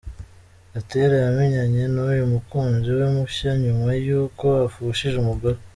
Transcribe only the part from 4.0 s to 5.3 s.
y’uko apfushije